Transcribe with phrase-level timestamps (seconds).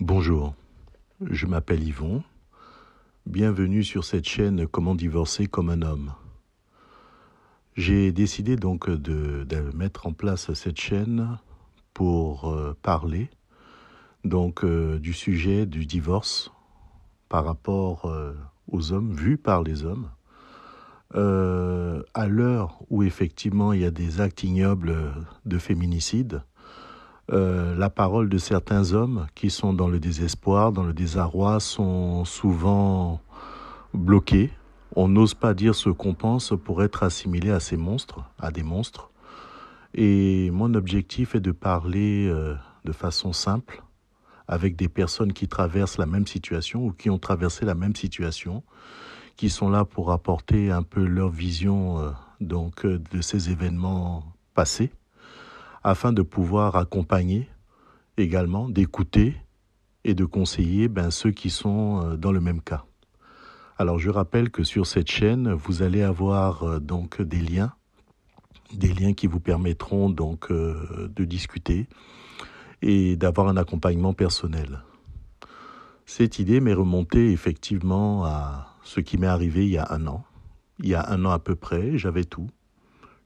[0.00, 0.54] Bonjour,
[1.20, 2.22] je m'appelle Yvon.
[3.26, 6.12] Bienvenue sur cette chaîne Comment divorcer comme un homme.
[7.74, 11.36] J'ai décidé donc de, mettre en place cette chaîne
[11.94, 13.28] pour euh, parler
[14.22, 16.52] donc euh, du sujet du divorce
[17.28, 18.34] par rapport euh,
[18.70, 20.08] aux hommes, vu par les hommes.
[21.12, 25.12] À l'heure où effectivement il y a des actes ignobles
[25.44, 26.44] de féminicide,
[27.30, 32.24] euh, la parole de certains hommes qui sont dans le désespoir, dans le désarroi, sont
[32.24, 33.20] souvent
[33.92, 34.50] bloqués.
[34.96, 38.62] On n'ose pas dire ce qu'on pense pour être assimilé à ces monstres, à des
[38.62, 39.10] monstres.
[39.94, 43.82] Et mon objectif est de parler euh, de façon simple
[44.46, 48.62] avec des personnes qui traversent la même situation ou qui ont traversé la même situation,
[49.36, 52.10] qui sont là pour apporter un peu leur vision euh,
[52.40, 54.24] donc de ces événements
[54.54, 54.90] passés
[55.82, 57.48] afin de pouvoir accompagner
[58.16, 59.36] également, d'écouter
[60.04, 62.84] et de conseiller ben, ceux qui sont euh, dans le même cas.
[63.76, 67.72] Alors je rappelle que sur cette chaîne, vous allez avoir euh, donc des liens,
[68.72, 71.88] des liens qui vous permettront donc euh, de discuter
[72.82, 74.82] et d'avoir un accompagnement personnel.
[76.06, 80.24] Cette idée m'est remontée effectivement à ce qui m'est arrivé il y a un an.
[80.80, 82.48] Il y a un an à peu près, j'avais tout.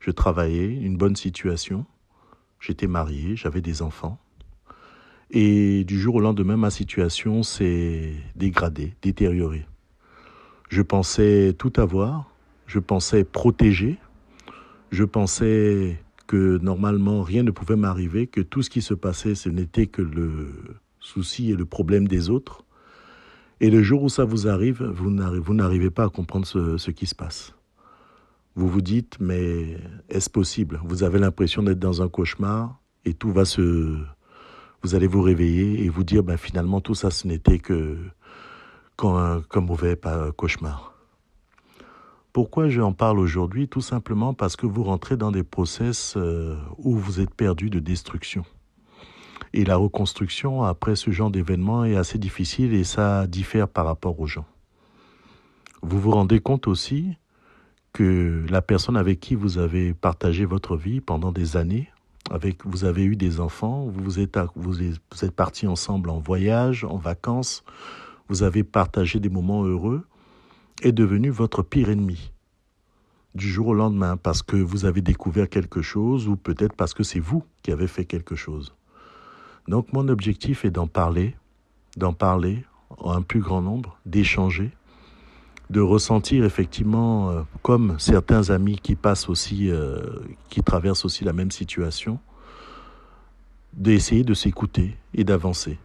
[0.00, 1.86] Je travaillais, une bonne situation.
[2.62, 4.20] J'étais marié, j'avais des enfants.
[5.32, 9.66] Et du jour au lendemain, ma situation s'est dégradée, détériorée.
[10.68, 12.30] Je pensais tout avoir,
[12.66, 13.98] je pensais protéger,
[14.92, 19.48] je pensais que normalement rien ne pouvait m'arriver, que tout ce qui se passait, ce
[19.48, 22.64] n'était que le souci et le problème des autres.
[23.60, 27.06] Et le jour où ça vous arrive, vous n'arrivez pas à comprendre ce, ce qui
[27.06, 27.56] se passe.
[28.54, 30.80] Vous vous dites, mais est-ce possible?
[30.84, 33.98] Vous avez l'impression d'être dans un cauchemar et tout va se...
[34.82, 37.96] Vous allez vous réveiller et vous dire, ben finalement, tout ça, ce n'était que
[38.98, 39.98] qu'un mauvais
[40.36, 40.94] cauchemar.
[42.32, 43.68] Pourquoi j'en parle aujourd'hui?
[43.68, 47.78] Tout simplement parce que vous rentrez dans des process euh, où vous êtes perdu de
[47.78, 48.44] destruction.
[49.52, 54.18] Et la reconstruction après ce genre d'événement est assez difficile et ça diffère par rapport
[54.18, 54.46] aux gens.
[55.82, 57.16] Vous vous rendez compte aussi
[57.92, 61.90] que la personne avec qui vous avez partagé votre vie pendant des années,
[62.30, 64.38] avec vous avez eu des enfants, vous êtes
[65.36, 67.64] partis ensemble en voyage, en vacances,
[68.28, 70.04] vous avez partagé des moments heureux,
[70.82, 72.32] est devenu votre pire ennemi
[73.34, 77.02] du jour au lendemain parce que vous avez découvert quelque chose ou peut-être parce que
[77.02, 78.74] c'est vous qui avez fait quelque chose.
[79.68, 81.34] Donc mon objectif est d'en parler,
[81.96, 82.64] d'en parler
[82.98, 84.70] en un plus grand nombre, d'échanger,
[85.72, 90.00] de ressentir effectivement, euh, comme certains amis qui passent aussi, euh,
[90.50, 92.18] qui traversent aussi la même situation,
[93.72, 95.78] d'essayer de s'écouter et d'avancer.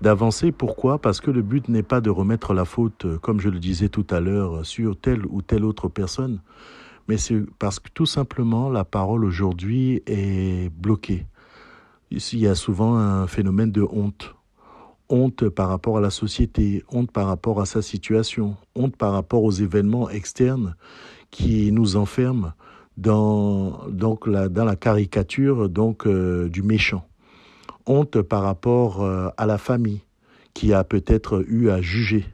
[0.00, 0.98] D'avancer, pourquoi?
[0.98, 3.88] Parce que le but n'est pas de remettre la faute, euh, comme je le disais
[3.88, 6.40] tout à l'heure, sur telle ou telle autre personne,
[7.08, 11.26] mais c'est parce que tout simplement la parole aujourd'hui est bloquée.
[12.12, 14.33] Il y a souvent un phénomène de honte.
[15.14, 19.44] Honte par rapport à la société, honte par rapport à sa situation, honte par rapport
[19.44, 20.74] aux événements externes
[21.30, 22.50] qui nous enferment
[22.96, 23.78] dans,
[24.26, 25.68] la, caricature
[26.06, 27.06] euh, du méchant.
[27.86, 30.00] Honte par rapport euh, à la famille
[30.52, 32.24] qui a peut-être eu à juger.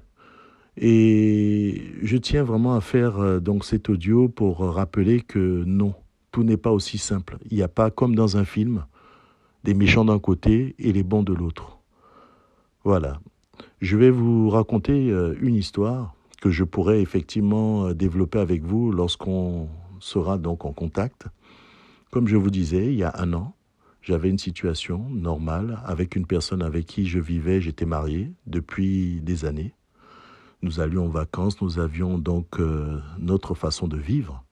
[0.78, 5.92] Et je tiens vraiment à faire euh, cet audio pour rappeler que non,
[6.32, 7.36] tout n'est pas aussi simple.
[7.50, 8.86] Il n'y a pas comme dans un film
[9.64, 11.79] des méchants d'un côté et les bons de l'autre.
[12.84, 13.20] Voilà.
[13.80, 18.90] Je vais vous raconter euh, une histoire que je pourrais effectivement euh, développer avec vous
[18.90, 19.68] lorsqu'on
[19.98, 21.26] sera donc en contact.
[22.10, 23.54] Comme je vous disais, il y a un an,
[24.02, 29.44] j'avais une situation normale avec une personne avec qui je vivais, j'étais marié depuis des
[29.44, 29.74] années.
[30.62, 34.42] Nous allions en vacances, nous avions donc euh, notre façon de vivre.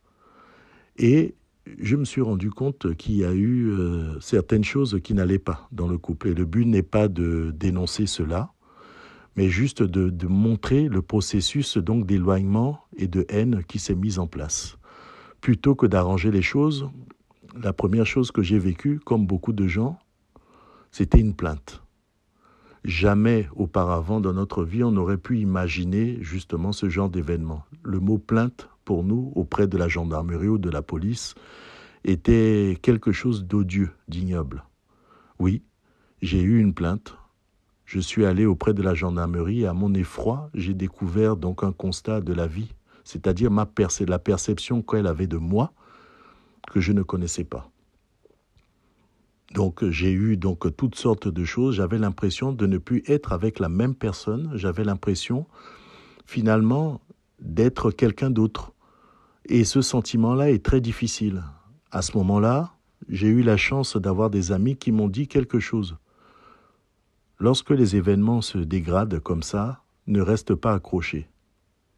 [0.98, 1.34] Et
[1.78, 5.68] je me suis rendu compte qu'il y a eu euh, certaines choses qui n'allaient pas
[5.72, 6.28] dans le couple.
[6.28, 8.52] Et le but n'est pas de dénoncer cela,
[9.36, 14.18] mais juste de, de montrer le processus donc d'éloignement et de haine qui s'est mis
[14.18, 14.78] en place.
[15.40, 16.90] Plutôt que d'arranger les choses,
[17.62, 19.98] la première chose que j'ai vécue, comme beaucoup de gens,
[20.90, 21.82] c'était une plainte.
[22.84, 27.64] Jamais auparavant dans notre vie on n'aurait pu imaginer justement ce genre d'événement.
[27.82, 31.34] Le mot plainte pour nous auprès de la gendarmerie ou de la police
[32.04, 34.64] était quelque chose d'odieux, d'ignoble.
[35.38, 35.62] Oui,
[36.22, 37.14] j'ai eu une plainte.
[37.84, 41.72] Je suis allé auprès de la gendarmerie et à mon effroi, j'ai découvert donc un
[41.72, 42.70] constat de la vie,
[43.04, 45.74] c'est-à-dire ma perce la perception qu'elle avait de moi
[46.70, 47.70] que je ne connaissais pas.
[49.52, 51.74] Donc j'ai eu donc toutes sortes de choses.
[51.74, 54.50] J'avais l'impression de ne plus être avec la même personne.
[54.54, 55.46] J'avais l'impression
[56.24, 57.02] finalement
[57.38, 58.72] d'être quelqu'un d'autre.
[59.50, 61.42] Et ce sentiment-là est très difficile.
[61.90, 62.74] À ce moment-là,
[63.08, 65.96] j'ai eu la chance d'avoir des amis qui m'ont dit quelque chose.
[67.38, 71.30] Lorsque les événements se dégradent comme ça, ne reste pas accroché.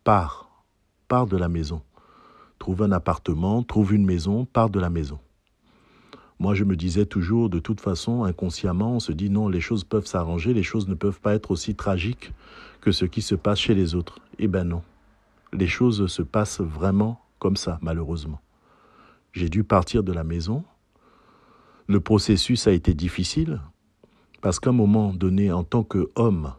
[0.05, 0.65] Pars.
[1.09, 1.83] Pars de la maison.
[2.61, 5.19] Trouve un appartement, trouve une maison, pars de la maison.
[6.39, 9.83] Moi, je me disais toujours, de toute façon, inconsciemment, on se dit non, les choses
[9.83, 12.33] peuvent s'arranger, les choses ne peuvent pas être aussi tragiques
[12.81, 14.21] que ce qui se passe chez les autres.
[14.39, 14.83] Eh ben non.
[15.53, 18.41] Les choses se passent vraiment comme ça, malheureusement.
[19.33, 20.63] J'ai dû partir de la maison.
[21.89, 23.61] Le processus a été difficile
[24.41, 26.53] parce qu'à un moment donné, en tant qu'homme,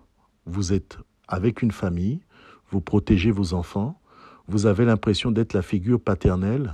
[0.46, 0.98] vous êtes
[1.28, 2.20] avec une famille,
[2.70, 4.00] vous protégez vos enfants,
[4.48, 6.74] vous avez l'impression d'être la figure paternelle,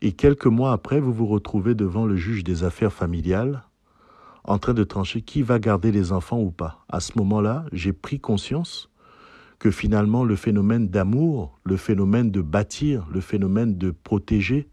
[0.00, 3.64] et quelques mois après, vous vous retrouvez devant le juge des affaires familiales,
[4.44, 6.84] en train de trancher qui va garder les enfants ou pas.
[6.88, 8.90] À ce moment-là, j'ai pris conscience
[9.58, 14.68] que finalement le phénomène d'amour, le phénomène de bâtir, le phénomène de protéger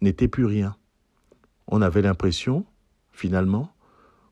[0.00, 0.76] n'était plus rien.
[1.68, 2.64] On avait l'impression,
[3.12, 3.72] finalement,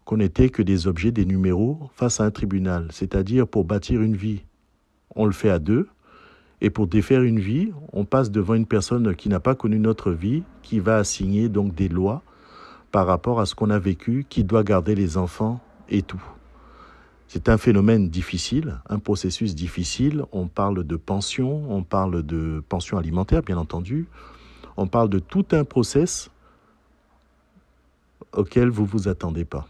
[0.05, 4.17] qu'on n'était que des objets, des numéros face à un tribunal, c'est-à-dire pour bâtir une
[4.17, 4.43] vie.
[5.15, 5.89] On le fait à deux,
[6.61, 10.11] et pour défaire une vie, on passe devant une personne qui n'a pas connu notre
[10.11, 12.23] vie, qui va assigner donc des lois
[12.91, 16.23] par rapport à ce qu'on a vécu, qui doit garder les enfants et tout.
[17.33, 20.25] C'est un phénomène difficile, un processus difficile.
[20.33, 24.09] On parle de pension, on parle de pension alimentaire, bien entendu.
[24.77, 26.29] On parle de tout un process
[28.33, 29.69] auquel vous vous attendez pas.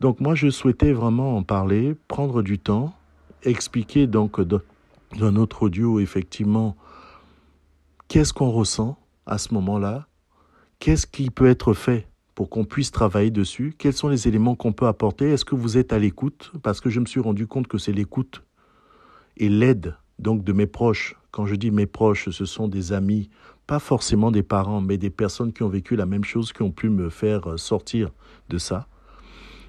[0.00, 2.94] Donc moi, je souhaitais vraiment en parler, prendre du temps,
[3.42, 4.62] expliquer donc dans
[5.30, 6.74] notre audio, effectivement,
[8.08, 10.06] qu'est-ce qu'on ressent à ce moment-là
[10.78, 14.72] Qu'est-ce qui peut être fait pour qu'on puisse travailler dessus Quels sont les éléments qu'on
[14.72, 15.30] peut apporter?
[15.30, 16.52] Est-ce que vous êtes à l'écoute?
[16.62, 18.42] Parce que je me suis rendu compte que c'est l'écoute
[19.36, 21.16] et l'aide donc de mes proches.
[21.30, 23.30] Quand je dis mes proches, ce sont des amis,
[23.66, 26.70] pas forcément des parents, mais des personnes qui ont vécu la même chose, qui ont
[26.70, 28.10] pu me faire sortir
[28.48, 28.86] de ça,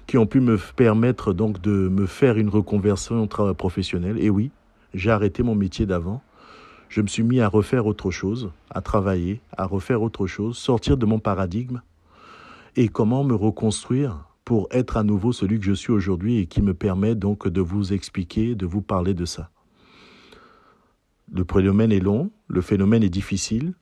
[0.06, 4.18] qui ont pu me permettre donc de me faire une reconversion professionnelle.
[4.22, 4.52] Et oui,
[4.94, 6.22] j'ai arrêté mon métier d'avant.
[6.88, 10.96] Je me suis mis à refaire autre chose, à travailler, à refaire autre chose, sortir
[10.96, 11.80] de mon paradigme
[12.76, 16.62] et comment me reconstruire pour être à nouveau celui que je suis aujourd'hui et qui
[16.62, 19.50] me permet donc de vous expliquer, de vous parler de ça?
[21.32, 23.74] Le phénomène est long, le phénomène est difficile,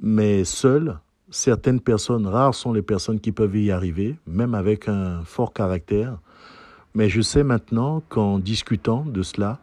[0.00, 0.98] mais seules
[1.28, 6.18] certaines personnes, rares sont les personnes qui peuvent y arriver, même avec un fort caractère.
[6.94, 9.58] Mais je sais maintenant qu'en discutant de cela,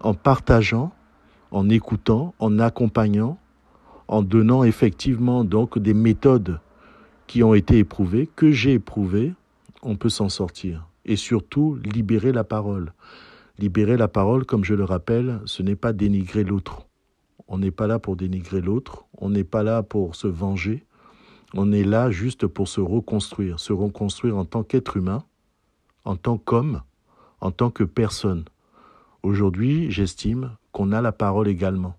[0.00, 0.92] en partageant,
[1.50, 3.38] en écoutant, en accompagnant,
[4.08, 6.58] en donnant effectivement donc des méthodes
[7.26, 9.32] qui ont été éprouvées, que j'ai éprouvées,
[9.82, 10.86] on peut s'en sortir.
[11.04, 12.92] Et surtout, libérer la parole.
[13.58, 16.86] Libérer la parole, comme je le rappelle, ce n'est pas dénigrer l'autre.
[17.46, 20.84] On n'est pas là pour dénigrer l'autre, on n'est pas là pour se venger,
[21.52, 25.24] on est là juste pour se reconstruire, se reconstruire en tant qu'être humain,
[26.04, 26.82] en tant qu'homme,
[27.40, 28.44] en tant que personne.
[29.22, 31.96] Aujourd'hui, j'estime qu'on a la parole également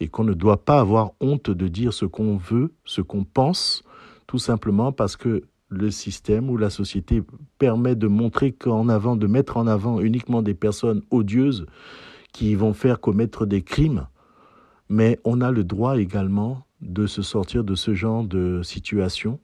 [0.00, 3.84] et qu'on ne doit pas avoir honte de dire ce qu'on veut, ce qu'on pense,
[4.26, 7.22] tout simplement parce que le système ou la société
[7.58, 11.66] permet de montrer qu'en avant, de mettre en avant uniquement des personnes odieuses
[12.32, 14.06] qui vont faire commettre des crimes,
[14.88, 19.40] mais on a le droit également de se sortir de ce genre de situation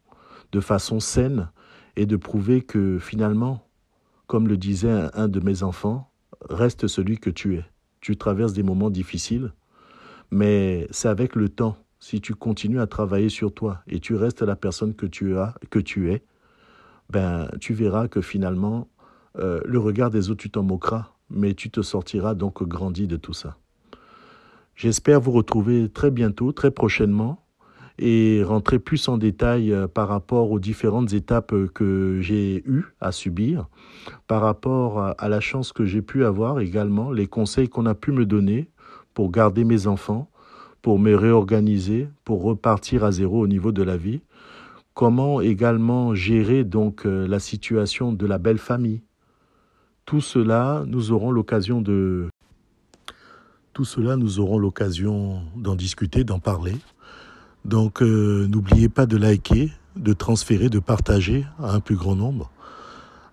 [0.53, 1.51] de façon saine
[1.97, 3.67] et de prouver que finalement,
[4.27, 6.11] comme le disait un de mes enfants,
[6.49, 7.65] reste celui que tu es.
[8.01, 9.53] Tu traverses des moments difficiles,
[10.31, 11.77] mais c'est avec le temps.
[12.03, 15.55] Si tu continues à travailler sur toi et tu restes la personne que tu as,
[15.71, 16.25] que tu es,
[17.11, 18.89] ben tu verras que finalement
[19.39, 23.17] euh, le regard des autres tu t'en moqueras, mais tu te sortiras donc grandi de
[23.17, 23.57] tout ça.
[24.75, 27.47] J'espère vous retrouver très bientôt, très prochainement
[28.01, 33.13] et rentrer plus en détail euh, par rapport aux différentes étapes que j'ai eues à
[33.13, 33.69] subir,
[34.27, 38.11] par rapport à la chance que j'ai pu avoir également, les conseils qu'on a pu
[38.11, 38.71] me donner
[39.15, 40.32] pour garder mes enfants,
[40.83, 44.21] pour me réorganiser, pour repartir à zéro au niveau de la vie,
[44.95, 49.03] comment également gérer donc euh, la situation de la belle famille?
[50.05, 52.29] Tout cela, nous aurons l'occasion de
[53.73, 56.75] tout cela, nous aurons l'occasion d'en discuter, d'en parler.
[57.65, 62.51] Donc euh, n'oubliez pas de liker, de transférer, de partager à un plus grand nombre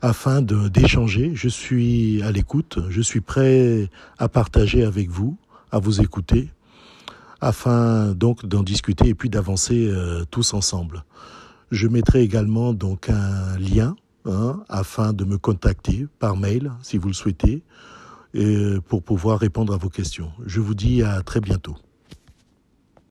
[0.01, 1.32] afin d'échanger.
[1.34, 5.36] Je suis à l'écoute, je suis prêt à partager avec vous,
[5.72, 6.51] à vous écouter,
[7.41, 11.03] afin donc d'en discuter et puis d'avancer euh, tous ensemble.
[11.72, 17.08] Je mettrai également donc un lien hein, afin de me contacter par mail si vous
[17.08, 17.63] le souhaitez
[18.34, 20.31] et pour pouvoir répondre à vos questions.
[20.46, 21.75] Je vous dis à très bientôt.